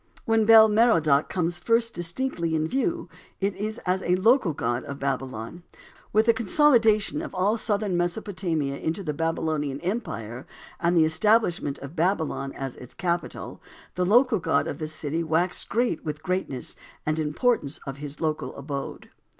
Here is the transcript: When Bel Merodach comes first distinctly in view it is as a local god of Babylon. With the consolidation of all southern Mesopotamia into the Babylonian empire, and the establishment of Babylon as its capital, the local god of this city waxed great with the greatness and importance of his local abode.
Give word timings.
When 0.25 0.45
Bel 0.45 0.67
Merodach 0.67 1.29
comes 1.29 1.59
first 1.59 1.93
distinctly 1.93 2.55
in 2.55 2.67
view 2.67 3.07
it 3.39 3.55
is 3.55 3.77
as 3.85 4.01
a 4.01 4.15
local 4.15 4.51
god 4.51 4.83
of 4.85 4.97
Babylon. 4.97 5.61
With 6.11 6.25
the 6.25 6.33
consolidation 6.33 7.21
of 7.21 7.35
all 7.35 7.55
southern 7.55 7.95
Mesopotamia 7.95 8.77
into 8.79 9.03
the 9.03 9.13
Babylonian 9.13 9.79
empire, 9.81 10.47
and 10.79 10.97
the 10.97 11.05
establishment 11.05 11.77
of 11.77 11.95
Babylon 11.95 12.51
as 12.53 12.75
its 12.77 12.95
capital, 12.95 13.61
the 13.93 14.03
local 14.03 14.39
god 14.39 14.65
of 14.67 14.79
this 14.79 14.95
city 14.95 15.23
waxed 15.23 15.69
great 15.69 16.03
with 16.03 16.15
the 16.15 16.21
greatness 16.23 16.75
and 17.05 17.19
importance 17.19 17.79
of 17.85 17.97
his 17.97 18.19
local 18.19 18.55
abode. 18.55 19.11